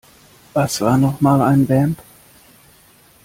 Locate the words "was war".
0.55-0.97